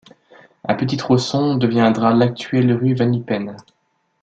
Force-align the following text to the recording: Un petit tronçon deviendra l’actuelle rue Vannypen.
Un 0.67 0.73
petit 0.73 0.97
tronçon 0.97 1.57
deviendra 1.57 2.11
l’actuelle 2.11 2.73
rue 2.73 2.95
Vannypen. 2.95 3.55